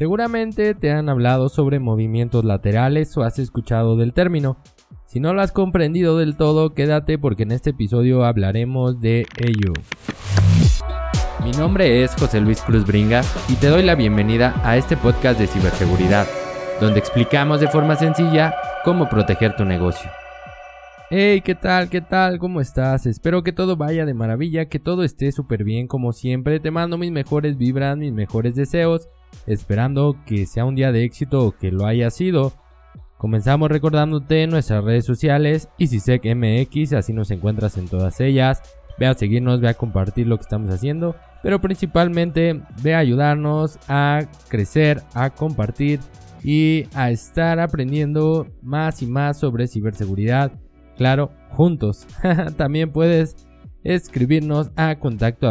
Seguramente 0.00 0.74
te 0.74 0.92
han 0.92 1.10
hablado 1.10 1.50
sobre 1.50 1.78
movimientos 1.78 2.42
laterales 2.42 3.14
o 3.18 3.22
has 3.22 3.38
escuchado 3.38 3.98
del 3.98 4.14
término. 4.14 4.56
Si 5.04 5.20
no 5.20 5.34
lo 5.34 5.42
has 5.42 5.52
comprendido 5.52 6.16
del 6.16 6.38
todo, 6.38 6.72
quédate 6.72 7.18
porque 7.18 7.42
en 7.42 7.52
este 7.52 7.70
episodio 7.70 8.24
hablaremos 8.24 9.02
de 9.02 9.26
ello. 9.36 9.74
Mi 11.44 11.50
nombre 11.50 12.02
es 12.02 12.14
José 12.14 12.40
Luis 12.40 12.62
Cruz 12.62 12.86
Bringas 12.86 13.30
y 13.50 13.56
te 13.56 13.66
doy 13.66 13.82
la 13.82 13.94
bienvenida 13.94 14.58
a 14.64 14.78
este 14.78 14.96
podcast 14.96 15.38
de 15.38 15.46
ciberseguridad, 15.46 16.26
donde 16.80 16.98
explicamos 16.98 17.60
de 17.60 17.68
forma 17.68 17.94
sencilla 17.94 18.54
cómo 18.86 19.06
proteger 19.06 19.54
tu 19.54 19.66
negocio. 19.66 20.10
Hey, 21.12 21.40
¿qué 21.40 21.56
tal? 21.56 21.88
¿Qué 21.88 22.00
tal? 22.00 22.38
¿Cómo 22.38 22.60
estás? 22.60 23.04
Espero 23.04 23.42
que 23.42 23.50
todo 23.50 23.76
vaya 23.76 24.06
de 24.06 24.14
maravilla, 24.14 24.66
que 24.66 24.78
todo 24.78 25.02
esté 25.02 25.32
súper 25.32 25.64
bien 25.64 25.88
como 25.88 26.12
siempre. 26.12 26.60
Te 26.60 26.70
mando 26.70 26.98
mis 26.98 27.10
mejores 27.10 27.58
vibras, 27.58 27.96
mis 27.96 28.12
mejores 28.12 28.54
deseos, 28.54 29.08
esperando 29.44 30.14
que 30.24 30.46
sea 30.46 30.64
un 30.64 30.76
día 30.76 30.92
de 30.92 31.02
éxito 31.02 31.44
o 31.44 31.50
que 31.50 31.72
lo 31.72 31.84
haya 31.84 32.10
sido. 32.10 32.52
Comenzamos 33.18 33.70
recordándote 33.70 34.46
nuestras 34.46 34.84
redes 34.84 35.04
sociales, 35.04 35.68
MX, 35.80 36.92
así 36.92 37.12
nos 37.12 37.32
encuentras 37.32 37.76
en 37.76 37.88
todas 37.88 38.20
ellas. 38.20 38.62
Ve 38.96 39.06
a 39.06 39.14
seguirnos, 39.14 39.60
ve 39.60 39.68
a 39.68 39.74
compartir 39.74 40.28
lo 40.28 40.36
que 40.36 40.42
estamos 40.42 40.70
haciendo, 40.70 41.16
pero 41.42 41.60
principalmente 41.60 42.62
ve 42.84 42.94
a 42.94 42.98
ayudarnos 42.98 43.80
a 43.88 44.28
crecer, 44.46 45.02
a 45.14 45.30
compartir 45.30 45.98
y 46.44 46.84
a 46.94 47.10
estar 47.10 47.58
aprendiendo 47.58 48.46
más 48.62 49.02
y 49.02 49.08
más 49.08 49.40
sobre 49.40 49.66
ciberseguridad 49.66 50.52
claro, 51.00 51.30
juntos. 51.52 52.06
También 52.58 52.92
puedes 52.92 53.34
escribirnos 53.84 54.70
a 54.76 54.96
contacto 54.96 55.48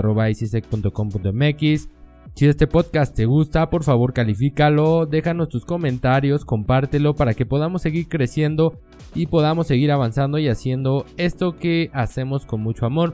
Si 2.36 2.46
este 2.46 2.68
podcast 2.68 3.16
te 3.16 3.26
gusta, 3.26 3.68
por 3.72 3.84
favor 3.84 4.14
califícalo, 4.14 5.08
déjanos 5.08 5.50
tus 5.50 5.66
comentarios, 5.66 6.46
compártelo 6.46 7.16
para 7.16 7.34
que 7.34 7.48
podamos 7.48 7.82
seguir 7.82 8.08
creciendo 8.08 8.80
y 9.16 9.26
podamos 9.26 9.66
seguir 9.66 9.92
avanzando 9.92 10.38
y 10.38 10.50
haciendo 10.50 11.08
esto 11.18 11.58
que 11.58 11.90
hacemos 11.94 12.46
con 12.46 12.62
mucho 12.62 12.86
amor. 12.86 13.14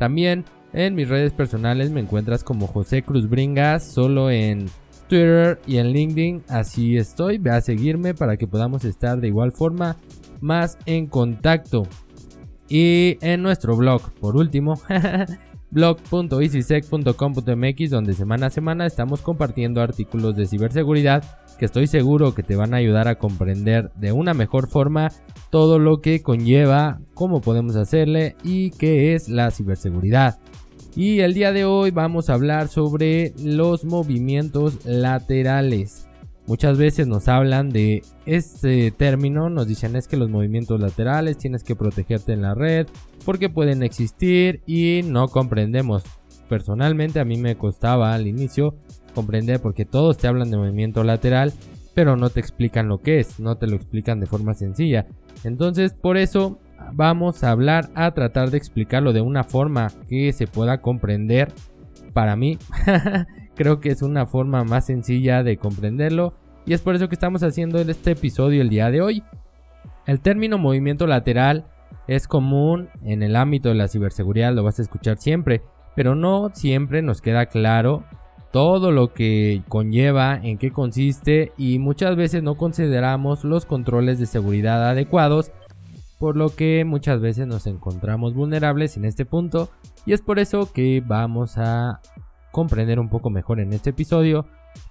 También 0.00 0.44
en 0.72 0.96
mis 0.96 1.08
redes 1.08 1.32
personales 1.32 1.92
me 1.92 2.00
encuentras 2.00 2.42
como 2.42 2.66
José 2.66 3.04
Cruz 3.04 3.28
Bringas, 3.28 3.84
solo 3.84 4.28
en 4.28 4.66
Twitter 5.08 5.60
y 5.66 5.78
en 5.78 5.92
LinkedIn. 5.92 6.44
Así 6.48 6.96
estoy, 6.96 7.38
ve 7.38 7.50
a 7.50 7.60
seguirme 7.60 8.14
para 8.14 8.36
que 8.36 8.46
podamos 8.46 8.84
estar 8.84 9.20
de 9.20 9.26
igual 9.28 9.50
forma 9.52 9.96
más 10.40 10.78
en 10.86 11.06
contacto. 11.06 11.86
Y 12.68 13.18
en 13.20 13.42
nuestro 13.42 13.76
blog, 13.76 14.12
por 14.20 14.36
último, 14.36 14.80
blog.easysec.com.mx 15.70 17.90
donde 17.90 18.14
semana 18.14 18.46
a 18.46 18.50
semana 18.50 18.86
estamos 18.86 19.20
compartiendo 19.20 19.82
artículos 19.82 20.36
de 20.36 20.46
ciberseguridad 20.46 21.24
que 21.58 21.64
estoy 21.64 21.86
seguro 21.86 22.34
que 22.34 22.42
te 22.42 22.56
van 22.56 22.74
a 22.74 22.78
ayudar 22.78 23.08
a 23.08 23.16
comprender 23.16 23.90
de 23.94 24.12
una 24.12 24.34
mejor 24.34 24.68
forma 24.68 25.10
todo 25.50 25.78
lo 25.78 26.00
que 26.00 26.22
conlleva, 26.22 27.00
cómo 27.14 27.40
podemos 27.40 27.76
hacerle 27.76 28.36
y 28.42 28.70
qué 28.70 29.14
es 29.14 29.28
la 29.28 29.50
ciberseguridad. 29.50 30.38
Y 30.96 31.20
el 31.20 31.34
día 31.34 31.52
de 31.52 31.66
hoy 31.66 31.90
vamos 31.90 32.30
a 32.30 32.34
hablar 32.34 32.68
sobre 32.68 33.34
los 33.38 33.84
movimientos 33.84 34.86
laterales. 34.86 36.08
Muchas 36.46 36.78
veces 36.78 37.06
nos 37.06 37.28
hablan 37.28 37.68
de 37.68 38.02
este 38.24 38.92
término, 38.92 39.50
nos 39.50 39.68
dicen 39.68 39.94
es 39.94 40.08
que 40.08 40.16
los 40.16 40.30
movimientos 40.30 40.80
laterales 40.80 41.36
tienes 41.36 41.64
que 41.64 41.76
protegerte 41.76 42.32
en 42.32 42.40
la 42.40 42.54
red 42.54 42.86
porque 43.26 43.50
pueden 43.50 43.82
existir 43.82 44.62
y 44.66 45.02
no 45.04 45.28
comprendemos. 45.28 46.02
Personalmente 46.48 47.20
a 47.20 47.26
mí 47.26 47.36
me 47.36 47.58
costaba 47.58 48.14
al 48.14 48.26
inicio 48.26 48.74
comprender 49.14 49.60
porque 49.60 49.84
todos 49.84 50.16
te 50.16 50.28
hablan 50.28 50.50
de 50.50 50.56
movimiento 50.56 51.04
lateral 51.04 51.52
pero 51.92 52.16
no 52.16 52.30
te 52.30 52.40
explican 52.40 52.88
lo 52.88 52.98
que 52.98 53.20
es, 53.20 53.38
no 53.38 53.56
te 53.56 53.66
lo 53.66 53.76
explican 53.76 54.20
de 54.20 54.26
forma 54.26 54.54
sencilla. 54.54 55.06
Entonces 55.44 55.92
por 55.92 56.16
eso 56.16 56.58
vamos 56.92 57.44
a 57.44 57.50
hablar 57.50 57.90
a 57.94 58.10
tratar 58.12 58.50
de 58.50 58.58
explicarlo 58.58 59.12
de 59.12 59.20
una 59.20 59.44
forma 59.44 59.90
que 60.08 60.32
se 60.32 60.46
pueda 60.46 60.80
comprender 60.80 61.52
para 62.12 62.36
mí 62.36 62.58
Creo 63.56 63.80
que 63.80 63.88
es 63.88 64.02
una 64.02 64.26
forma 64.26 64.64
más 64.64 64.86
sencilla 64.86 65.42
de 65.42 65.56
comprenderlo 65.56 66.34
y 66.66 66.74
es 66.74 66.82
por 66.82 66.94
eso 66.94 67.08
que 67.08 67.14
estamos 67.14 67.42
haciendo 67.42 67.78
este 67.78 68.10
episodio 68.10 68.60
el 68.60 68.68
día 68.68 68.90
de 68.90 69.00
hoy. 69.00 69.22
El 70.04 70.20
término 70.20 70.58
movimiento 70.58 71.06
lateral 71.06 71.64
es 72.06 72.28
común 72.28 72.90
en 73.02 73.22
el 73.22 73.34
ámbito 73.34 73.70
de 73.70 73.74
la 73.74 73.88
ciberseguridad, 73.88 74.52
lo 74.52 74.62
vas 74.62 74.78
a 74.78 74.82
escuchar 74.82 75.16
siempre, 75.16 75.62
pero 75.94 76.14
no 76.14 76.50
siempre 76.52 77.00
nos 77.00 77.22
queda 77.22 77.46
claro 77.46 78.04
todo 78.52 78.92
lo 78.92 79.14
que 79.14 79.62
conlleva, 79.68 80.36
en 80.36 80.58
qué 80.58 80.70
consiste 80.70 81.52
y 81.56 81.78
muchas 81.78 82.14
veces 82.14 82.42
no 82.42 82.56
consideramos 82.56 83.42
los 83.42 83.64
controles 83.64 84.18
de 84.18 84.26
seguridad 84.26 84.86
adecuados, 84.86 85.50
por 86.18 86.36
lo 86.36 86.48
que 86.54 86.84
muchas 86.84 87.20
veces 87.20 87.46
nos 87.46 87.66
encontramos 87.66 88.34
vulnerables 88.34 88.96
en 88.96 89.04
este 89.04 89.24
punto 89.24 89.70
y 90.06 90.12
es 90.12 90.22
por 90.22 90.38
eso 90.38 90.72
que 90.72 91.02
vamos 91.04 91.58
a 91.58 92.00
comprender 92.52 92.98
un 92.98 93.08
poco 93.08 93.28
mejor 93.30 93.60
en 93.60 93.72
este 93.72 93.90
episodio 93.90 94.46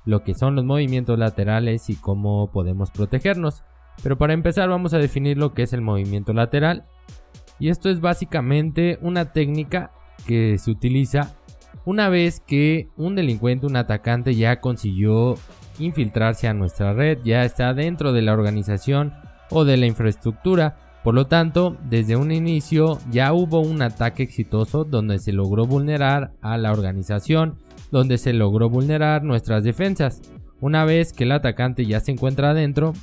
lo 0.05 0.23
que 0.23 0.35
son 0.35 0.55
los 0.55 0.65
movimientos 0.65 1.17
laterales 1.17 1.89
y 1.89 1.95
cómo 1.95 2.51
podemos 2.51 2.91
protegernos. 2.91 3.63
Pero 4.03 4.17
para 4.17 4.33
empezar 4.33 4.69
vamos 4.69 4.93
a 4.93 4.97
definir 4.97 5.37
lo 5.37 5.53
que 5.53 5.63
es 5.63 5.73
el 5.73 5.81
movimiento 5.81 6.33
lateral. 6.33 6.85
Y 7.59 7.69
esto 7.69 7.89
es 7.89 8.01
básicamente 8.01 8.99
una 9.01 9.31
técnica 9.31 9.91
que 10.27 10.57
se 10.57 10.71
utiliza 10.71 11.35
una 11.85 12.09
vez 12.09 12.39
que 12.39 12.89
un 12.97 13.15
delincuente, 13.15 13.67
un 13.67 13.75
atacante 13.75 14.35
ya 14.35 14.59
consiguió 14.59 15.35
infiltrarse 15.79 16.47
a 16.47 16.53
nuestra 16.53 16.93
red, 16.93 17.19
ya 17.23 17.43
está 17.43 17.73
dentro 17.73 18.11
de 18.11 18.21
la 18.21 18.33
organización 18.33 19.13
o 19.49 19.65
de 19.65 19.77
la 19.77 19.85
infraestructura 19.85 20.84
por 21.05 21.13
lo 21.13 21.27
tanto, 21.27 21.77
desde 21.87 22.15
un 22.15 22.31
inicio 22.31 22.97
ya 23.11 23.31
hubo 23.31 23.59
un 23.59 23.83
ataque 23.83 24.23
exitoso 24.23 24.85
donde 24.85 25.19
se 25.19 25.33
logró 25.33 25.67
vulnerar 25.67 26.31
a 26.41 26.57
la 26.57 26.71
organización, 26.71 27.59
donde 27.91 28.17
se 28.17 28.33
logró 28.33 28.71
vulnerar 28.71 29.23
nuestras 29.23 29.63
defensas. 29.63 30.23
Una 30.61 30.83
vez 30.83 31.13
que 31.13 31.25
el 31.25 31.33
atacante 31.33 31.85
ya 31.85 31.99
se 31.99 32.11
encuentra 32.11 32.49
adentro, 32.49 32.93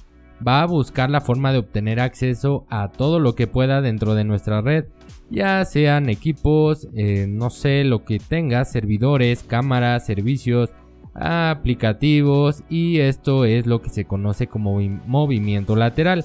va 0.44 0.62
a 0.62 0.66
buscar 0.66 1.10
la 1.10 1.20
forma 1.20 1.52
de 1.52 1.58
obtener 1.58 2.00
acceso 2.00 2.66
a 2.70 2.88
todo 2.88 3.20
lo 3.20 3.36
que 3.36 3.46
pueda 3.46 3.80
dentro 3.80 4.16
de 4.16 4.24
nuestra 4.24 4.60
red, 4.62 4.86
ya 5.30 5.64
sean 5.64 6.08
equipos, 6.08 6.88
eh, 6.96 7.26
no 7.28 7.50
sé, 7.50 7.84
lo 7.84 8.04
que 8.04 8.18
tenga, 8.18 8.64
servidores, 8.64 9.44
cámaras, 9.44 10.04
servicios, 10.04 10.70
aplicativos 11.14 12.64
y 12.68 12.98
esto 12.98 13.44
es 13.44 13.66
lo 13.66 13.80
que 13.80 13.91
se 13.91 14.06
conoce 14.06 14.48
como 14.48 14.80
movimiento 15.06 15.76
lateral. 15.76 16.24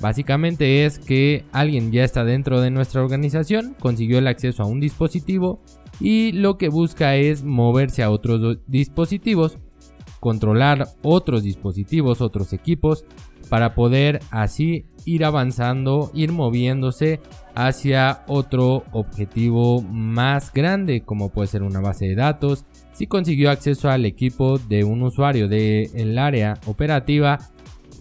Básicamente 0.00 0.84
es 0.84 0.98
que 0.98 1.44
alguien 1.52 1.90
ya 1.90 2.04
está 2.04 2.24
dentro 2.24 2.60
de 2.60 2.70
nuestra 2.70 3.02
organización, 3.02 3.74
consiguió 3.80 4.18
el 4.18 4.28
acceso 4.28 4.62
a 4.62 4.66
un 4.66 4.80
dispositivo 4.80 5.60
y 6.00 6.32
lo 6.32 6.56
que 6.56 6.68
busca 6.68 7.16
es 7.16 7.42
moverse 7.42 8.02
a 8.02 8.10
otros 8.10 8.58
dispositivos, 8.66 9.58
controlar 10.20 10.88
otros 11.02 11.42
dispositivos, 11.42 12.20
otros 12.20 12.52
equipos, 12.52 13.04
para 13.48 13.74
poder 13.74 14.20
así 14.30 14.86
ir 15.04 15.24
avanzando, 15.24 16.10
ir 16.14 16.32
moviéndose 16.32 17.20
hacia 17.54 18.24
otro 18.28 18.84
objetivo 18.92 19.80
más 19.82 20.52
grande, 20.52 21.00
como 21.00 21.30
puede 21.30 21.48
ser 21.48 21.62
una 21.62 21.80
base 21.80 22.06
de 22.06 22.14
datos. 22.14 22.66
Si 22.92 23.06
consiguió 23.06 23.50
acceso 23.50 23.88
al 23.88 24.04
equipo 24.04 24.58
de 24.58 24.84
un 24.84 25.02
usuario 25.02 25.48
del 25.48 26.18
área 26.18 26.58
operativa, 26.66 27.38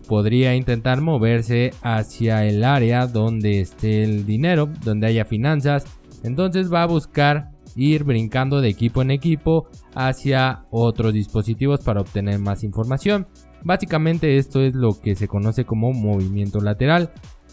podría 0.08 0.56
intentar 0.56 1.02
moverse 1.02 1.72
hacia 1.82 2.46
el 2.46 2.64
área 2.64 3.08
donde 3.08 3.60
esté 3.60 4.04
el 4.04 4.26
dinero, 4.26 4.70
donde 4.84 5.08
haya 5.08 5.26
finanzas. 5.26 5.86
Entonces 6.24 6.72
va 6.72 6.84
a 6.84 6.88
buscar 6.88 7.52
ir 7.76 8.04
brincando 8.04 8.60
de 8.60 8.70
equipo 8.70 9.02
en 9.02 9.12
equipo 9.12 9.68
hacia 9.94 10.66
otros 10.72 11.14
dispositivos 11.14 11.82
para 11.82 12.02
obtener 12.02 12.40
más 12.40 12.64
información. 12.64 13.28
Básicamente 13.64 14.38
esto 14.38 14.62
es 14.62 14.74
lo 14.74 15.00
que 15.00 15.16
se 15.16 15.28
conoce 15.28 15.66
como 15.66 15.94
movimiento 15.94 16.60
lateral. 16.60 17.12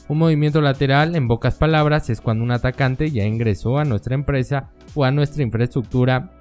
Un 0.08 0.19
movimiento 0.19 0.61
lateral, 0.61 1.17
en 1.17 1.28
pocas 1.28 1.56
palabras, 1.56 2.11
es 2.11 2.20
cuando 2.20 2.44
un 2.44 2.50
atacante 2.50 3.11
ya 3.11 3.25
ingresó 3.25 3.78
a 3.78 3.84
nuestra 3.84 4.14
empresa 4.14 4.70
o 4.94 5.05
a 5.05 5.11
nuestra 5.11 5.43
infraestructura 5.43 6.32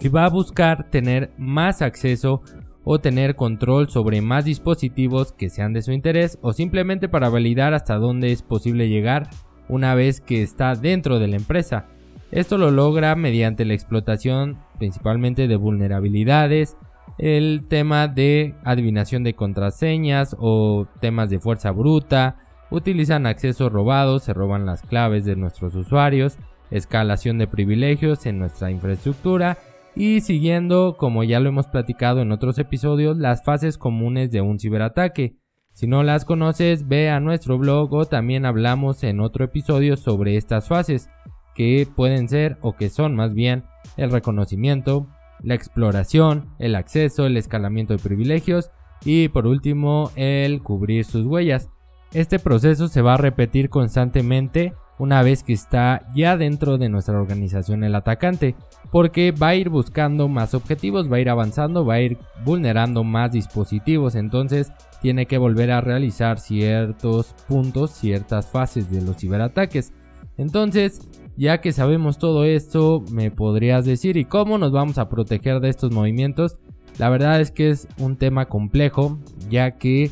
y 0.00 0.08
va 0.08 0.24
a 0.24 0.30
buscar 0.30 0.88
tener 0.90 1.30
más 1.36 1.82
acceso 1.82 2.42
o 2.84 2.98
tener 2.98 3.36
control 3.36 3.90
sobre 3.90 4.20
más 4.20 4.44
dispositivos 4.44 5.32
que 5.32 5.50
sean 5.50 5.72
de 5.72 5.82
su 5.82 5.92
interés 5.92 6.38
o 6.42 6.52
simplemente 6.52 7.08
para 7.08 7.28
validar 7.28 7.74
hasta 7.74 7.96
dónde 7.96 8.32
es 8.32 8.42
posible 8.42 8.88
llegar 8.88 9.28
una 9.68 9.94
vez 9.94 10.20
que 10.20 10.42
está 10.42 10.74
dentro 10.74 11.18
de 11.18 11.28
la 11.28 11.36
empresa. 11.36 11.86
Esto 12.30 12.58
lo 12.58 12.70
logra 12.70 13.14
mediante 13.16 13.64
la 13.64 13.74
explotación 13.74 14.58
principalmente 14.78 15.48
de 15.48 15.56
vulnerabilidades, 15.56 16.76
el 17.18 17.66
tema 17.68 18.08
de 18.08 18.54
adivinación 18.64 19.24
de 19.24 19.34
contraseñas 19.34 20.34
o 20.38 20.86
temas 21.00 21.28
de 21.28 21.40
fuerza 21.40 21.70
bruta, 21.70 22.36
utilizan 22.70 23.26
accesos 23.26 23.70
robados, 23.70 24.24
se 24.24 24.32
roban 24.32 24.64
las 24.64 24.82
claves 24.82 25.24
de 25.24 25.36
nuestros 25.36 25.74
usuarios, 25.74 26.38
escalación 26.70 27.36
de 27.36 27.48
privilegios 27.48 28.26
en 28.26 28.38
nuestra 28.38 28.70
infraestructura 28.70 29.58
y 29.94 30.20
siguiendo, 30.20 30.96
como 30.96 31.24
ya 31.24 31.40
lo 31.40 31.48
hemos 31.48 31.66
platicado 31.66 32.20
en 32.20 32.32
otros 32.32 32.58
episodios, 32.58 33.16
las 33.16 33.44
fases 33.44 33.78
comunes 33.78 34.30
de 34.30 34.40
un 34.40 34.58
ciberataque. 34.58 35.36
Si 35.72 35.86
no 35.86 36.02
las 36.02 36.24
conoces, 36.24 36.88
ve 36.88 37.10
a 37.10 37.20
nuestro 37.20 37.58
blog 37.58 37.92
o 37.92 38.04
también 38.04 38.44
hablamos 38.44 39.02
en 39.04 39.20
otro 39.20 39.44
episodio 39.44 39.96
sobre 39.96 40.36
estas 40.36 40.68
fases, 40.68 41.08
que 41.54 41.86
pueden 41.96 42.28
ser 42.28 42.58
o 42.60 42.76
que 42.76 42.90
son 42.90 43.14
más 43.14 43.34
bien 43.34 43.64
el 43.96 44.10
reconocimiento, 44.10 45.06
la 45.42 45.54
exploración, 45.54 46.50
el 46.58 46.74
acceso, 46.74 47.26
el 47.26 47.36
escalamiento 47.36 47.94
de 47.94 48.02
privilegios 48.02 48.70
y 49.04 49.28
por 49.28 49.46
último 49.46 50.10
el 50.16 50.62
cubrir 50.62 51.04
sus 51.04 51.26
huellas. 51.26 51.70
Este 52.12 52.38
proceso 52.38 52.88
se 52.88 53.02
va 53.02 53.14
a 53.14 53.18
repetir 53.18 53.70
constantemente 53.70 54.74
una 55.00 55.22
vez 55.22 55.42
que 55.42 55.54
está 55.54 56.06
ya 56.14 56.36
dentro 56.36 56.76
de 56.76 56.90
nuestra 56.90 57.18
organización 57.18 57.84
el 57.84 57.94
atacante, 57.94 58.54
porque 58.92 59.32
va 59.32 59.48
a 59.48 59.54
ir 59.54 59.70
buscando 59.70 60.28
más 60.28 60.52
objetivos, 60.52 61.10
va 61.10 61.16
a 61.16 61.20
ir 61.20 61.30
avanzando, 61.30 61.86
va 61.86 61.94
a 61.94 62.00
ir 62.02 62.18
vulnerando 62.44 63.02
más 63.02 63.32
dispositivos, 63.32 64.14
entonces 64.14 64.70
tiene 65.00 65.24
que 65.24 65.38
volver 65.38 65.70
a 65.70 65.80
realizar 65.80 66.38
ciertos 66.38 67.34
puntos, 67.48 67.92
ciertas 67.92 68.50
fases 68.50 68.90
de 68.90 69.00
los 69.00 69.16
ciberataques. 69.16 69.94
Entonces, 70.36 71.08
ya 71.34 71.62
que 71.62 71.72
sabemos 71.72 72.18
todo 72.18 72.44
esto, 72.44 73.02
me 73.10 73.30
podrías 73.30 73.86
decir, 73.86 74.18
¿y 74.18 74.26
cómo 74.26 74.58
nos 74.58 74.70
vamos 74.70 74.98
a 74.98 75.08
proteger 75.08 75.60
de 75.60 75.70
estos 75.70 75.92
movimientos? 75.92 76.58
La 76.98 77.08
verdad 77.08 77.40
es 77.40 77.50
que 77.50 77.70
es 77.70 77.88
un 77.96 78.16
tema 78.16 78.46
complejo, 78.46 79.18
ya 79.48 79.78
que 79.78 80.10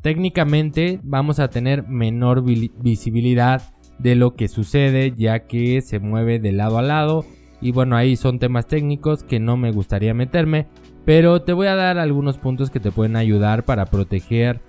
técnicamente 0.00 0.98
vamos 1.02 1.40
a 1.40 1.48
tener 1.48 1.86
menor 1.86 2.42
visibilidad 2.42 3.62
de 4.02 4.14
lo 4.14 4.34
que 4.34 4.48
sucede 4.48 5.12
ya 5.16 5.40
que 5.40 5.80
se 5.82 5.98
mueve 5.98 6.38
de 6.38 6.52
lado 6.52 6.78
a 6.78 6.82
lado. 6.82 7.24
Y 7.60 7.72
bueno 7.72 7.96
ahí 7.96 8.16
son 8.16 8.38
temas 8.38 8.66
técnicos 8.66 9.22
que 9.22 9.38
no 9.38 9.56
me 9.56 9.70
gustaría 9.70 10.14
meterme 10.14 10.66
pero 11.04 11.42
te 11.42 11.52
voy 11.52 11.66
a 11.66 11.74
dar 11.74 11.98
algunos 11.98 12.38
puntos 12.38 12.70
que 12.70 12.80
te 12.80 12.92
pueden 12.92 13.16
ayudar 13.16 13.64
para 13.64 13.86
proteger 13.86 14.60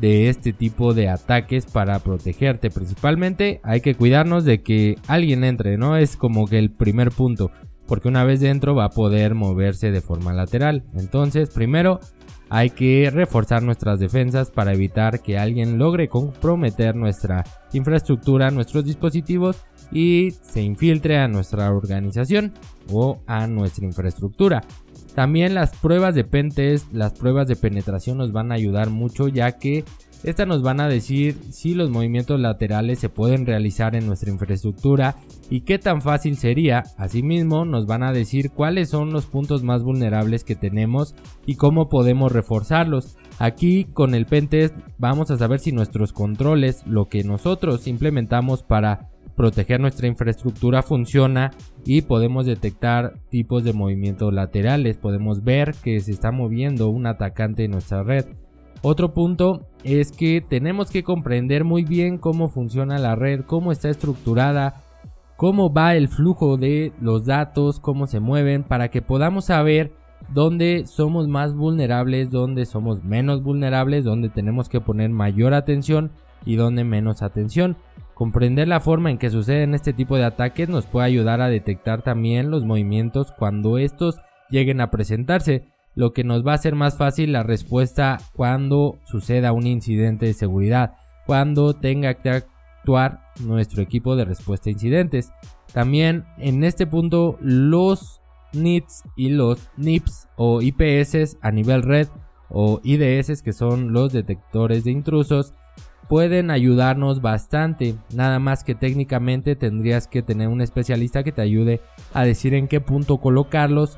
de 0.00 0.28
este 0.28 0.52
tipo 0.52 0.94
de 0.94 1.08
ataques 1.08 1.66
para 1.66 1.98
protegerte 1.98 2.70
principalmente. 2.70 3.60
Hay 3.62 3.80
que 3.80 3.94
cuidarnos 3.94 4.44
de 4.44 4.62
que 4.62 4.96
alguien 5.08 5.44
entre 5.44 5.76
no 5.76 5.96
es 5.96 6.16
como 6.16 6.46
que 6.46 6.58
el 6.58 6.70
primer 6.70 7.10
punto 7.10 7.50
porque 7.86 8.08
una 8.08 8.22
vez 8.22 8.38
dentro 8.40 8.76
va 8.76 8.84
a 8.84 8.90
poder 8.90 9.34
moverse 9.34 9.90
de 9.90 10.00
forma 10.00 10.32
lateral. 10.32 10.84
Entonces 10.94 11.50
primero 11.50 11.98
hay 12.50 12.70
que 12.70 13.10
reforzar 13.10 13.62
nuestras 13.62 14.00
defensas 14.00 14.50
para 14.50 14.72
evitar 14.72 15.22
que 15.22 15.38
alguien 15.38 15.78
logre 15.78 16.08
comprometer 16.08 16.96
nuestra 16.96 17.44
infraestructura, 17.72 18.50
nuestros 18.50 18.84
dispositivos 18.84 19.64
y 19.92 20.32
se 20.42 20.60
infiltre 20.60 21.18
a 21.18 21.28
nuestra 21.28 21.72
organización 21.72 22.52
o 22.92 23.20
a 23.26 23.46
nuestra 23.46 23.86
infraestructura. 23.86 24.62
También 25.14 25.54
las 25.54 25.76
pruebas 25.76 26.14
de 26.14 26.24
pentest, 26.24 26.92
las 26.92 27.12
pruebas 27.12 27.46
de 27.46 27.56
penetración 27.56 28.18
nos 28.18 28.32
van 28.32 28.50
a 28.50 28.56
ayudar 28.56 28.90
mucho 28.90 29.28
ya 29.28 29.52
que 29.52 29.84
estas 30.22 30.46
nos 30.46 30.62
van 30.62 30.80
a 30.80 30.88
decir 30.88 31.36
si 31.50 31.74
los 31.74 31.90
movimientos 31.90 32.38
laterales 32.38 32.98
se 32.98 33.08
pueden 33.08 33.46
realizar 33.46 33.94
en 33.94 34.06
nuestra 34.06 34.30
infraestructura 34.30 35.16
y 35.48 35.62
qué 35.62 35.78
tan 35.78 36.02
fácil 36.02 36.36
sería. 36.36 36.84
Asimismo, 36.98 37.64
nos 37.64 37.86
van 37.86 38.02
a 38.02 38.12
decir 38.12 38.50
cuáles 38.50 38.90
son 38.90 39.12
los 39.12 39.26
puntos 39.26 39.62
más 39.62 39.82
vulnerables 39.82 40.44
que 40.44 40.56
tenemos 40.56 41.14
y 41.46 41.54
cómo 41.54 41.88
podemos 41.88 42.32
reforzarlos. 42.32 43.16
Aquí 43.38 43.84
con 43.84 44.14
el 44.14 44.26
pentest 44.26 44.74
vamos 44.98 45.30
a 45.30 45.38
saber 45.38 45.60
si 45.60 45.72
nuestros 45.72 46.12
controles, 46.12 46.82
lo 46.86 47.08
que 47.08 47.24
nosotros 47.24 47.86
implementamos 47.86 48.62
para 48.62 49.08
proteger 49.36 49.80
nuestra 49.80 50.06
infraestructura 50.06 50.82
funciona 50.82 51.52
y 51.86 52.02
podemos 52.02 52.44
detectar 52.44 53.14
tipos 53.30 53.64
de 53.64 53.72
movimientos 53.72 54.34
laterales. 54.34 54.98
Podemos 54.98 55.42
ver 55.44 55.74
que 55.82 55.98
se 56.00 56.12
está 56.12 56.30
moviendo 56.30 56.90
un 56.90 57.06
atacante 57.06 57.64
en 57.64 57.70
nuestra 57.70 58.02
red. 58.02 58.26
Otro 58.82 59.12
punto 59.12 59.66
es 59.84 60.10
que 60.10 60.40
tenemos 60.40 60.90
que 60.90 61.02
comprender 61.02 61.64
muy 61.64 61.84
bien 61.84 62.16
cómo 62.16 62.48
funciona 62.48 62.98
la 62.98 63.14
red, 63.14 63.42
cómo 63.44 63.72
está 63.72 63.90
estructurada, 63.90 64.82
cómo 65.36 65.72
va 65.72 65.94
el 65.94 66.08
flujo 66.08 66.56
de 66.56 66.92
los 67.00 67.26
datos, 67.26 67.78
cómo 67.78 68.06
se 68.06 68.20
mueven, 68.20 68.62
para 68.62 68.88
que 68.88 69.02
podamos 69.02 69.46
saber 69.46 69.92
dónde 70.32 70.84
somos 70.86 71.28
más 71.28 71.54
vulnerables, 71.54 72.30
dónde 72.30 72.64
somos 72.64 73.04
menos 73.04 73.42
vulnerables, 73.42 74.04
dónde 74.04 74.30
tenemos 74.30 74.70
que 74.70 74.80
poner 74.80 75.10
mayor 75.10 75.52
atención 75.52 76.12
y 76.46 76.56
dónde 76.56 76.84
menos 76.84 77.22
atención. 77.22 77.76
Comprender 78.14 78.68
la 78.68 78.80
forma 78.80 79.10
en 79.10 79.18
que 79.18 79.30
suceden 79.30 79.74
este 79.74 79.92
tipo 79.92 80.16
de 80.16 80.24
ataques 80.24 80.68
nos 80.70 80.86
puede 80.86 81.06
ayudar 81.06 81.42
a 81.42 81.48
detectar 81.48 82.02
también 82.02 82.50
los 82.50 82.64
movimientos 82.64 83.32
cuando 83.38 83.76
estos 83.76 84.16
lleguen 84.50 84.80
a 84.80 84.90
presentarse 84.90 85.64
lo 85.94 86.12
que 86.12 86.24
nos 86.24 86.46
va 86.46 86.52
a 86.52 86.56
hacer 86.56 86.74
más 86.74 86.96
fácil 86.96 87.32
la 87.32 87.42
respuesta 87.42 88.18
cuando 88.34 88.98
suceda 89.04 89.52
un 89.52 89.66
incidente 89.66 90.26
de 90.26 90.34
seguridad, 90.34 90.94
cuando 91.26 91.74
tenga 91.74 92.14
que 92.14 92.30
actuar 92.30 93.20
nuestro 93.40 93.82
equipo 93.82 94.16
de 94.16 94.24
respuesta 94.24 94.70
a 94.70 94.72
incidentes. 94.72 95.32
También 95.72 96.24
en 96.38 96.64
este 96.64 96.86
punto 96.86 97.36
los 97.40 98.20
NITs 98.52 99.04
y 99.16 99.30
los 99.30 99.68
NIPs 99.76 100.28
o 100.36 100.60
IPS 100.62 101.38
a 101.40 101.50
nivel 101.50 101.82
red 101.82 102.08
o 102.48 102.80
IDS 102.82 103.42
que 103.42 103.52
son 103.52 103.92
los 103.92 104.12
detectores 104.12 104.84
de 104.84 104.90
intrusos 104.90 105.54
pueden 106.08 106.50
ayudarnos 106.50 107.22
bastante. 107.22 107.94
Nada 108.12 108.40
más 108.40 108.64
que 108.64 108.74
técnicamente 108.74 109.54
tendrías 109.54 110.08
que 110.08 110.22
tener 110.22 110.48
un 110.48 110.60
especialista 110.60 111.22
que 111.22 111.30
te 111.30 111.40
ayude 111.40 111.80
a 112.12 112.24
decir 112.24 112.54
en 112.54 112.66
qué 112.66 112.80
punto 112.80 113.18
colocarlos 113.18 113.96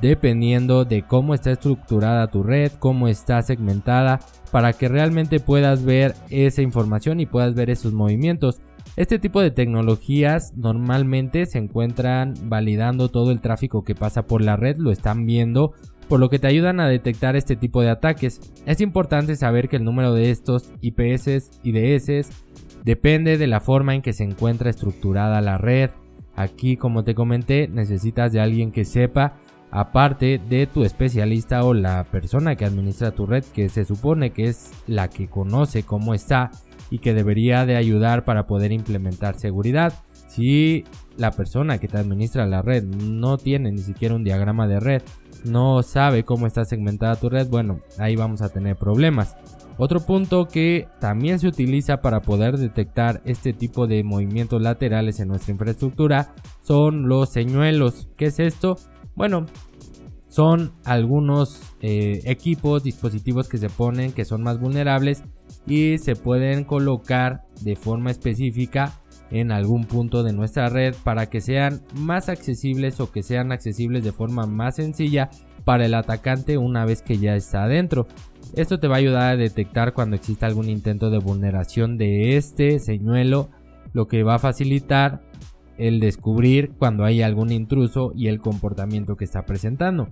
dependiendo 0.00 0.84
de 0.84 1.02
cómo 1.02 1.34
está 1.34 1.52
estructurada 1.52 2.28
tu 2.28 2.42
red, 2.42 2.72
cómo 2.78 3.08
está 3.08 3.42
segmentada, 3.42 4.20
para 4.50 4.72
que 4.72 4.88
realmente 4.88 5.40
puedas 5.40 5.84
ver 5.84 6.14
esa 6.30 6.62
información 6.62 7.20
y 7.20 7.26
puedas 7.26 7.54
ver 7.54 7.70
esos 7.70 7.92
movimientos. 7.92 8.60
Este 8.96 9.18
tipo 9.18 9.40
de 9.40 9.50
tecnologías 9.50 10.52
normalmente 10.56 11.46
se 11.46 11.58
encuentran 11.58 12.34
validando 12.44 13.08
todo 13.08 13.30
el 13.30 13.40
tráfico 13.40 13.84
que 13.84 13.94
pasa 13.94 14.26
por 14.26 14.42
la 14.42 14.56
red, 14.56 14.76
lo 14.78 14.90
están 14.90 15.26
viendo, 15.26 15.74
por 16.08 16.18
lo 16.18 16.28
que 16.28 16.40
te 16.40 16.48
ayudan 16.48 16.80
a 16.80 16.88
detectar 16.88 17.36
este 17.36 17.54
tipo 17.54 17.82
de 17.82 17.90
ataques. 17.90 18.40
Es 18.66 18.80
importante 18.80 19.36
saber 19.36 19.68
que 19.68 19.76
el 19.76 19.84
número 19.84 20.12
de 20.12 20.30
estos 20.30 20.72
IPS 20.80 21.60
y 21.62 21.72
DS 21.72 22.30
depende 22.84 23.38
de 23.38 23.46
la 23.46 23.60
forma 23.60 23.94
en 23.94 24.02
que 24.02 24.12
se 24.12 24.24
encuentra 24.24 24.70
estructurada 24.70 25.40
la 25.40 25.56
red. 25.56 25.90
Aquí, 26.34 26.76
como 26.76 27.04
te 27.04 27.14
comenté, 27.14 27.68
necesitas 27.68 28.32
de 28.32 28.40
alguien 28.40 28.72
que 28.72 28.84
sepa 28.84 29.34
aparte 29.70 30.40
de 30.48 30.66
tu 30.66 30.84
especialista 30.84 31.64
o 31.64 31.74
la 31.74 32.04
persona 32.04 32.56
que 32.56 32.64
administra 32.64 33.12
tu 33.12 33.26
red, 33.26 33.44
que 33.44 33.68
se 33.68 33.84
supone 33.84 34.30
que 34.30 34.44
es 34.44 34.72
la 34.86 35.08
que 35.08 35.28
conoce 35.28 35.82
cómo 35.84 36.14
está 36.14 36.50
y 36.90 36.98
que 36.98 37.14
debería 37.14 37.66
de 37.66 37.76
ayudar 37.76 38.24
para 38.24 38.46
poder 38.46 38.72
implementar 38.72 39.38
seguridad. 39.38 39.92
Si 40.28 40.84
la 41.16 41.30
persona 41.32 41.78
que 41.78 41.88
te 41.88 41.98
administra 41.98 42.46
la 42.46 42.62
red 42.62 42.84
no 42.84 43.36
tiene 43.36 43.70
ni 43.70 43.78
siquiera 43.78 44.14
un 44.14 44.24
diagrama 44.24 44.66
de 44.66 44.80
red, 44.80 45.02
no 45.44 45.82
sabe 45.82 46.24
cómo 46.24 46.46
está 46.46 46.64
segmentada 46.64 47.16
tu 47.16 47.28
red, 47.28 47.48
bueno, 47.48 47.80
ahí 47.98 48.16
vamos 48.16 48.42
a 48.42 48.48
tener 48.48 48.76
problemas. 48.76 49.36
Otro 49.78 50.00
punto 50.00 50.46
que 50.46 50.88
también 51.00 51.38
se 51.38 51.48
utiliza 51.48 52.02
para 52.02 52.20
poder 52.20 52.58
detectar 52.58 53.22
este 53.24 53.54
tipo 53.54 53.86
de 53.86 54.04
movimientos 54.04 54.60
laterales 54.60 55.20
en 55.20 55.28
nuestra 55.28 55.52
infraestructura 55.52 56.34
son 56.60 57.08
los 57.08 57.30
señuelos. 57.30 58.08
¿Qué 58.18 58.26
es 58.26 58.40
esto? 58.40 58.76
Bueno, 59.20 59.44
son 60.30 60.72
algunos 60.82 61.60
eh, 61.82 62.22
equipos, 62.24 62.82
dispositivos 62.82 63.50
que 63.50 63.58
se 63.58 63.68
ponen 63.68 64.12
que 64.12 64.24
son 64.24 64.42
más 64.42 64.58
vulnerables 64.58 65.24
y 65.66 65.98
se 65.98 66.16
pueden 66.16 66.64
colocar 66.64 67.42
de 67.60 67.76
forma 67.76 68.10
específica 68.10 68.94
en 69.30 69.52
algún 69.52 69.84
punto 69.84 70.22
de 70.22 70.32
nuestra 70.32 70.70
red 70.70 70.94
para 71.04 71.28
que 71.28 71.42
sean 71.42 71.82
más 71.92 72.30
accesibles 72.30 72.98
o 72.98 73.12
que 73.12 73.22
sean 73.22 73.52
accesibles 73.52 74.04
de 74.04 74.12
forma 74.12 74.46
más 74.46 74.76
sencilla 74.76 75.28
para 75.66 75.84
el 75.84 75.92
atacante 75.92 76.56
una 76.56 76.86
vez 76.86 77.02
que 77.02 77.18
ya 77.18 77.36
está 77.36 77.64
adentro. 77.64 78.06
Esto 78.56 78.80
te 78.80 78.88
va 78.88 78.94
a 78.94 79.00
ayudar 79.00 79.32
a 79.34 79.36
detectar 79.36 79.92
cuando 79.92 80.16
exista 80.16 80.46
algún 80.46 80.70
intento 80.70 81.10
de 81.10 81.18
vulneración 81.18 81.98
de 81.98 82.38
este 82.38 82.78
señuelo, 82.78 83.50
lo 83.92 84.08
que 84.08 84.22
va 84.22 84.36
a 84.36 84.38
facilitar 84.38 85.20
el 85.80 85.98
descubrir 85.98 86.72
cuando 86.78 87.04
hay 87.04 87.22
algún 87.22 87.50
intruso 87.50 88.12
y 88.14 88.28
el 88.28 88.40
comportamiento 88.40 89.16
que 89.16 89.24
está 89.24 89.46
presentando. 89.46 90.08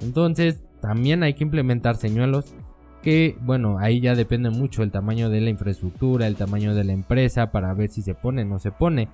Entonces, 0.00 0.64
también 0.80 1.22
hay 1.22 1.34
que 1.34 1.44
implementar 1.44 1.94
señuelos 1.96 2.54
que, 3.02 3.36
bueno, 3.40 3.78
ahí 3.78 4.00
ya 4.00 4.16
depende 4.16 4.50
mucho 4.50 4.82
el 4.82 4.90
tamaño 4.90 5.30
de 5.30 5.40
la 5.40 5.50
infraestructura, 5.50 6.26
el 6.26 6.34
tamaño 6.34 6.74
de 6.74 6.82
la 6.82 6.92
empresa 6.92 7.52
para 7.52 7.72
ver 7.72 7.90
si 7.90 8.02
se 8.02 8.14
pone 8.14 8.42
o 8.42 8.46
no 8.46 8.58
se 8.58 8.72
pone. 8.72 9.08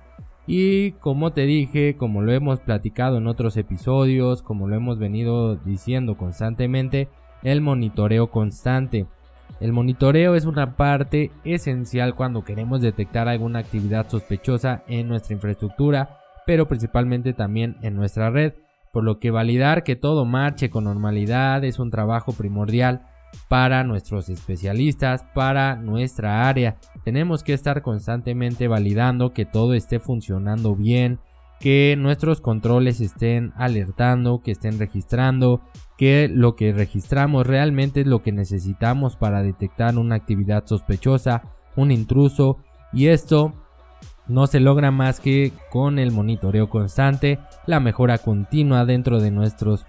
Y 0.47 0.93
como 0.93 1.31
te 1.31 1.45
dije, 1.45 1.95
como 1.95 2.23
lo 2.23 2.31
hemos 2.31 2.59
platicado 2.59 3.19
en 3.19 3.27
otros 3.27 3.55
episodios, 3.55 4.41
como 4.41 4.67
lo 4.67 4.75
hemos 4.75 4.97
venido 4.97 5.57
diciendo 5.57 6.17
constantemente, 6.17 7.07
el 7.43 7.61
monitoreo 7.61 8.31
constante. 8.31 9.05
El 9.59 9.73
monitoreo 9.73 10.35
es 10.35 10.45
una 10.45 10.77
parte 10.77 11.31
esencial 11.43 12.15
cuando 12.15 12.43
queremos 12.43 12.81
detectar 12.81 13.27
alguna 13.27 13.59
actividad 13.59 14.09
sospechosa 14.09 14.83
en 14.87 15.07
nuestra 15.07 15.33
infraestructura, 15.33 16.19
pero 16.45 16.67
principalmente 16.67 17.33
también 17.33 17.77
en 17.81 17.95
nuestra 17.95 18.29
red. 18.29 18.53
por 18.91 19.03
lo 19.03 19.19
que 19.19 19.29
validar 19.29 19.83
que 19.83 19.95
todo 19.95 20.25
marche 20.25 20.71
con 20.71 20.85
normalidad 20.85 21.63
es 21.63 21.77
un 21.77 21.91
trabajo 21.91 22.33
primordial 22.33 23.05
para 23.47 23.83
nuestros 23.83 24.29
especialistas, 24.29 25.23
para 25.33 25.75
nuestra 25.75 26.47
área. 26.49 26.77
Tenemos 27.03 27.43
que 27.43 27.53
estar 27.53 27.81
constantemente 27.81 28.67
validando 28.67 29.33
que 29.33 29.45
todo 29.45 29.73
esté 29.73 29.99
funcionando 29.99 30.75
bien, 30.75 31.19
que 31.59 31.95
nuestros 31.97 32.41
controles 32.41 33.01
estén 33.01 33.53
alertando, 33.55 34.41
que 34.41 34.51
estén 34.51 34.79
registrando, 34.79 35.61
que 35.97 36.29
lo 36.33 36.55
que 36.55 36.71
registramos 36.71 37.45
realmente 37.45 38.01
es 38.01 38.07
lo 38.07 38.21
que 38.21 38.31
necesitamos 38.31 39.17
para 39.17 39.43
detectar 39.43 39.97
una 39.97 40.15
actividad 40.15 40.65
sospechosa, 40.65 41.43
un 41.75 41.91
intruso, 41.91 42.57
y 42.93 43.07
esto 43.07 43.53
no 44.27 44.47
se 44.47 44.59
logra 44.59 44.91
más 44.91 45.19
que 45.19 45.51
con 45.69 45.99
el 45.99 46.11
monitoreo 46.11 46.69
constante, 46.69 47.39
la 47.65 47.79
mejora 47.79 48.19
continua 48.19 48.85
dentro 48.85 49.19
de 49.19 49.31
nuestros 49.31 49.85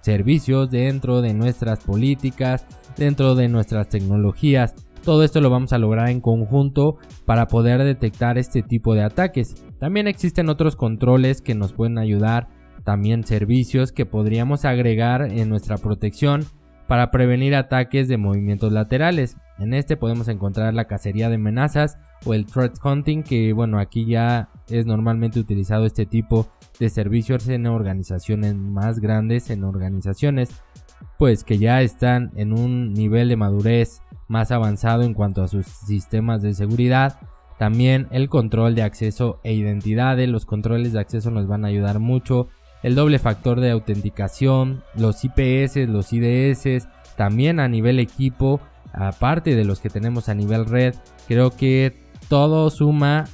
servicios, 0.00 0.70
dentro 0.70 1.20
de 1.20 1.34
nuestras 1.34 1.80
políticas, 1.84 2.66
dentro 2.96 3.34
de 3.34 3.48
nuestras 3.48 3.88
tecnologías. 3.88 4.74
Todo 5.04 5.24
esto 5.24 5.40
lo 5.40 5.50
vamos 5.50 5.72
a 5.72 5.78
lograr 5.78 6.10
en 6.10 6.20
conjunto 6.20 6.96
para 7.26 7.46
poder 7.46 7.82
detectar 7.82 8.38
este 8.38 8.62
tipo 8.62 8.94
de 8.94 9.02
ataques. 9.02 9.54
También 9.80 10.06
existen 10.06 10.48
otros 10.48 10.76
controles 10.76 11.42
que 11.42 11.56
nos 11.56 11.72
pueden 11.72 11.98
ayudar, 11.98 12.48
también 12.84 13.24
servicios 13.24 13.90
que 13.90 14.06
podríamos 14.06 14.64
agregar 14.64 15.32
en 15.32 15.48
nuestra 15.48 15.76
protección 15.76 16.44
para 16.86 17.10
prevenir 17.10 17.56
ataques 17.56 18.06
de 18.06 18.16
movimientos 18.16 18.72
laterales. 18.72 19.36
En 19.58 19.74
este 19.74 19.96
podemos 19.96 20.28
encontrar 20.28 20.72
la 20.74 20.84
cacería 20.84 21.28
de 21.28 21.34
amenazas 21.34 21.98
o 22.24 22.34
el 22.34 22.46
threat 22.46 22.74
hunting, 22.84 23.22
que 23.22 23.52
bueno, 23.52 23.80
aquí 23.80 24.06
ya 24.06 24.50
es 24.68 24.86
normalmente 24.86 25.40
utilizado 25.40 25.84
este 25.84 26.06
tipo 26.06 26.48
de 26.78 26.90
servicios 26.90 27.48
en 27.48 27.66
organizaciones 27.66 28.54
más 28.54 29.00
grandes, 29.00 29.50
en 29.50 29.64
organizaciones 29.64 30.62
pues 31.18 31.44
que 31.44 31.58
ya 31.58 31.82
están 31.82 32.32
en 32.36 32.52
un 32.52 32.92
nivel 32.92 33.28
de 33.28 33.36
madurez 33.36 34.02
más 34.28 34.50
avanzado 34.50 35.02
en 35.02 35.14
cuanto 35.14 35.42
a 35.42 35.48
sus 35.48 35.66
sistemas 35.66 36.42
de 36.42 36.54
seguridad. 36.54 37.18
También 37.58 38.08
el 38.10 38.28
control 38.28 38.74
de 38.74 38.82
acceso 38.82 39.40
e 39.44 39.52
identidad. 39.52 40.18
Los 40.18 40.46
controles 40.46 40.92
de 40.92 41.00
acceso 41.00 41.30
nos 41.30 41.46
van 41.46 41.64
a 41.64 41.68
ayudar 41.68 41.98
mucho. 41.98 42.48
El 42.82 42.94
doble 42.94 43.18
factor 43.18 43.60
de 43.60 43.70
autenticación, 43.70 44.82
los 44.96 45.24
IPS, 45.24 45.88
los 45.88 46.12
IDS, 46.12 46.88
también 47.16 47.60
a 47.60 47.68
nivel 47.68 48.00
equipo, 48.00 48.60
aparte 48.92 49.54
de 49.54 49.64
los 49.64 49.78
que 49.80 49.90
tenemos 49.90 50.28
a 50.28 50.34
nivel 50.34 50.66
red. 50.66 50.94
Creo 51.28 51.50
que 51.50 51.94
todo 52.28 52.70
suma 52.70 53.26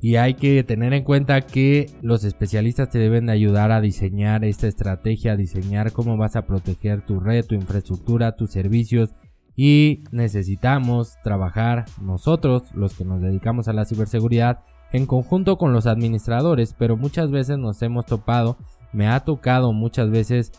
y 0.00 0.16
hay 0.16 0.34
que 0.34 0.62
tener 0.62 0.92
en 0.92 1.02
cuenta 1.02 1.40
que 1.40 1.90
los 2.02 2.22
especialistas 2.24 2.88
te 2.88 2.98
deben 2.98 3.26
de 3.26 3.32
ayudar 3.32 3.72
a 3.72 3.80
diseñar 3.80 4.44
esta 4.44 4.68
estrategia, 4.68 5.32
a 5.32 5.36
diseñar 5.36 5.92
cómo 5.92 6.16
vas 6.16 6.36
a 6.36 6.46
proteger 6.46 7.04
tu 7.04 7.18
red, 7.18 7.44
tu 7.44 7.54
infraestructura, 7.56 8.36
tus 8.36 8.52
servicios. 8.52 9.14
Y 9.56 10.04
necesitamos 10.12 11.16
trabajar 11.24 11.86
nosotros, 12.00 12.62
los 12.74 12.94
que 12.94 13.04
nos 13.04 13.20
dedicamos 13.20 13.66
a 13.66 13.72
la 13.72 13.84
ciberseguridad, 13.84 14.60
en 14.92 15.04
conjunto 15.06 15.58
con 15.58 15.72
los 15.72 15.86
administradores. 15.86 16.76
Pero 16.78 16.96
muchas 16.96 17.32
veces 17.32 17.58
nos 17.58 17.82
hemos 17.82 18.06
topado, 18.06 18.56
me 18.92 19.08
ha 19.08 19.18
tocado 19.20 19.72
muchas 19.72 20.10
veces 20.10 20.52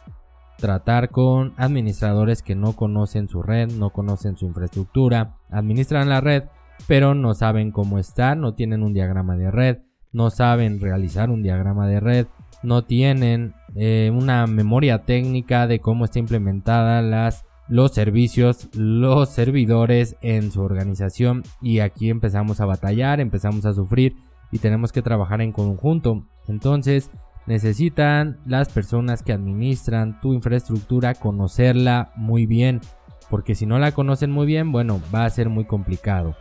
tratar 0.57 1.11
con 1.11 1.53
administradores 1.55 2.43
que 2.43 2.55
no 2.55 2.73
conocen 2.73 3.29
su 3.29 3.41
red, 3.41 3.71
no 3.71 3.91
conocen 3.91 4.35
su 4.35 4.47
infraestructura, 4.47 5.37
administran 5.49 6.09
la 6.09 6.19
red 6.19 6.43
pero 6.87 7.13
no 7.15 7.33
saben 7.33 7.71
cómo 7.71 7.99
está, 7.99 8.35
no 8.35 8.53
tienen 8.53 8.83
un 8.83 8.93
diagrama 8.93 9.35
de 9.37 9.51
red, 9.51 9.77
no 10.11 10.29
saben 10.29 10.79
realizar 10.79 11.29
un 11.29 11.43
diagrama 11.43 11.87
de 11.87 11.99
red, 11.99 12.27
no 12.63 12.83
tienen 12.83 13.53
eh, 13.75 14.11
una 14.13 14.47
memoria 14.47 15.05
técnica 15.05 15.67
de 15.67 15.79
cómo 15.79 16.05
está 16.05 16.19
implementada 16.19 17.01
las 17.01 17.45
los 17.69 17.91
servicios, 17.91 18.67
los 18.73 19.29
servidores 19.29 20.17
en 20.21 20.51
su 20.51 20.61
organización 20.61 21.43
y 21.61 21.79
aquí 21.79 22.09
empezamos 22.09 22.59
a 22.59 22.65
batallar, 22.65 23.19
empezamos 23.19 23.65
a 23.65 23.73
sufrir 23.73 24.15
y 24.51 24.57
tenemos 24.57 24.91
que 24.91 25.03
trabajar 25.03 25.41
en 25.41 25.51
conjunto. 25.51 26.25
Entonces 26.47 27.11
necesitan 27.45 28.39
las 28.45 28.69
personas 28.69 29.21
que 29.21 29.33
administran 29.33 30.19
tu 30.19 30.33
infraestructura 30.33 31.13
conocerla 31.13 32.11
muy 32.15 32.47
bien, 32.47 32.81
porque 33.29 33.53
si 33.53 33.67
no 33.67 33.77
la 33.77 33.91
conocen 33.91 34.31
muy 34.31 34.47
bien, 34.47 34.71
bueno, 34.71 34.99
va 35.13 35.25
a 35.25 35.29
ser 35.29 35.49
muy 35.49 35.65
complicado. 35.65 36.35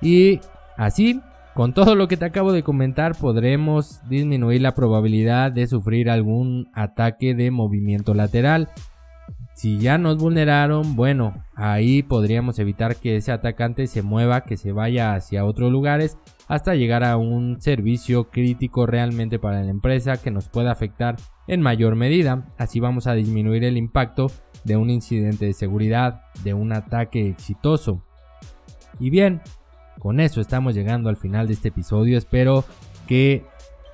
Y 0.00 0.40
así, 0.76 1.20
con 1.54 1.72
todo 1.72 1.94
lo 1.94 2.08
que 2.08 2.16
te 2.16 2.26
acabo 2.26 2.52
de 2.52 2.62
comentar, 2.62 3.16
podremos 3.16 4.00
disminuir 4.08 4.60
la 4.60 4.74
probabilidad 4.74 5.52
de 5.52 5.66
sufrir 5.66 6.10
algún 6.10 6.68
ataque 6.74 7.34
de 7.34 7.50
movimiento 7.50 8.14
lateral. 8.14 8.68
Si 9.54 9.78
ya 9.78 9.96
nos 9.96 10.18
vulneraron, 10.18 10.96
bueno, 10.96 11.42
ahí 11.54 12.02
podríamos 12.02 12.58
evitar 12.58 12.96
que 12.96 13.16
ese 13.16 13.32
atacante 13.32 13.86
se 13.86 14.02
mueva, 14.02 14.44
que 14.44 14.58
se 14.58 14.72
vaya 14.72 15.14
hacia 15.14 15.46
otros 15.46 15.72
lugares 15.72 16.18
hasta 16.46 16.74
llegar 16.74 17.02
a 17.02 17.16
un 17.16 17.58
servicio 17.60 18.28
crítico 18.28 18.84
realmente 18.84 19.38
para 19.38 19.62
la 19.62 19.70
empresa 19.70 20.18
que 20.18 20.30
nos 20.30 20.50
pueda 20.50 20.72
afectar 20.72 21.16
en 21.48 21.62
mayor 21.62 21.96
medida. 21.96 22.52
Así 22.58 22.80
vamos 22.80 23.06
a 23.06 23.14
disminuir 23.14 23.64
el 23.64 23.78
impacto 23.78 24.30
de 24.64 24.76
un 24.76 24.90
incidente 24.90 25.46
de 25.46 25.54
seguridad, 25.54 26.20
de 26.44 26.52
un 26.52 26.72
ataque 26.72 27.26
exitoso. 27.26 28.04
Y 29.00 29.08
bien, 29.08 29.40
con 29.98 30.20
eso 30.20 30.40
estamos 30.40 30.74
llegando 30.74 31.08
al 31.08 31.16
final 31.16 31.46
de 31.46 31.54
este 31.54 31.68
episodio. 31.68 32.18
Espero 32.18 32.64
que 33.06 33.44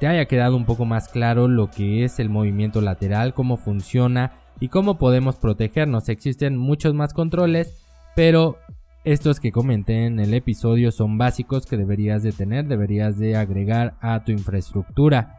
te 0.01 0.07
haya 0.07 0.27
quedado 0.27 0.57
un 0.57 0.65
poco 0.65 0.85
más 0.85 1.09
claro 1.09 1.49
lo 1.49 1.71
que 1.71 2.05
es 2.05 2.19
el 2.19 2.29
movimiento 2.29 2.81
lateral, 2.81 3.35
cómo 3.35 3.57
funciona 3.57 4.33
y 4.59 4.69
cómo 4.69 4.99
podemos 4.99 5.37
protegernos. 5.37 6.09
Existen 6.09 6.57
muchos 6.57 6.95
más 6.95 7.15
controles, 7.15 7.85
pero 8.17 8.59
estos 9.05 9.41
que 9.41 9.53
comenté 9.53 10.07
en 10.07 10.21
el 10.21 10.35
episodio 10.35 10.93
son 10.93 11.19
básicos 11.19 11.67
que 11.67 11.77
deberías 11.77 12.23
de 12.23 12.33
tener, 12.33 12.67
deberías 12.67 13.19
de 13.19 13.37
agregar 13.37 13.95
a 14.01 14.25
tu 14.25 14.33
infraestructura. 14.33 15.39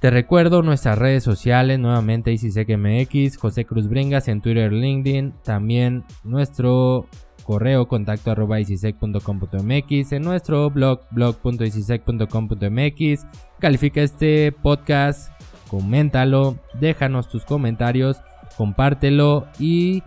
Te 0.00 0.10
recuerdo 0.10 0.62
nuestras 0.62 0.98
redes 0.98 1.24
sociales, 1.24 1.78
nuevamente 1.78 2.32
ICSecMX, 2.32 3.38
José 3.38 3.64
Cruz 3.64 3.88
Bringas 3.88 4.28
en 4.28 4.40
Twitter, 4.42 4.72
LinkedIn, 4.72 5.34
también 5.42 6.04
nuestro 6.22 7.06
correo 7.46 7.86
contacto 7.86 8.32
arroba 8.32 8.58
en 8.58 10.22
nuestro 10.22 10.68
blog 10.70 11.02
blog.icisec.com.mx. 11.12 13.26
Califica 13.60 14.02
este 14.02 14.50
podcast, 14.52 15.30
coméntalo, 15.68 16.58
déjanos 16.80 17.28
tus 17.28 17.44
comentarios, 17.44 18.20
compártelo 18.56 19.46
y 19.60 20.02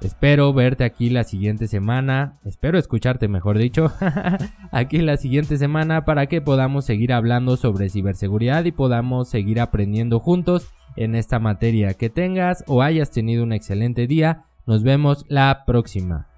espero 0.00 0.52
verte 0.52 0.82
aquí 0.82 1.10
la 1.10 1.22
siguiente 1.22 1.68
semana. 1.68 2.40
Espero 2.44 2.76
escucharte, 2.78 3.28
mejor 3.28 3.56
dicho, 3.56 3.92
aquí 4.72 4.98
la 4.98 5.16
siguiente 5.16 5.58
semana 5.58 6.04
para 6.04 6.26
que 6.26 6.40
podamos 6.40 6.84
seguir 6.84 7.12
hablando 7.12 7.56
sobre 7.56 7.88
ciberseguridad 7.88 8.64
y 8.64 8.72
podamos 8.72 9.28
seguir 9.28 9.60
aprendiendo 9.60 10.18
juntos 10.18 10.68
en 10.96 11.14
esta 11.14 11.38
materia. 11.38 11.94
Que 11.94 12.10
tengas 12.10 12.64
o 12.66 12.82
hayas 12.82 13.12
tenido 13.12 13.44
un 13.44 13.52
excelente 13.52 14.08
día. 14.08 14.42
Nos 14.66 14.82
vemos 14.82 15.24
la 15.28 15.62
próxima. 15.66 16.29